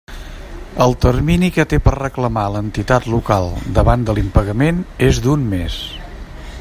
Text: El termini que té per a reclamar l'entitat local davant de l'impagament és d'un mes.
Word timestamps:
El 0.85 0.95
termini 1.03 1.49
que 1.57 1.65
té 1.73 1.79
per 1.87 1.91
a 1.97 1.99
reclamar 1.99 2.45
l'entitat 2.55 3.05
local 3.17 3.53
davant 3.77 4.09
de 4.09 4.17
l'impagament 4.21 4.81
és 5.11 5.21
d'un 5.27 5.47
mes. 5.55 5.79